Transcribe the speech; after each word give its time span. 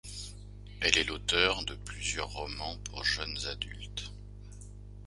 Elle 0.79 0.97
est 0.97 1.03
l'auteur 1.03 1.63
de 1.63 1.75
plusieurs 1.75 2.29
romans 2.31 2.75
pour 2.85 3.03
jeunes 3.05 3.37
adultes. 3.45 4.11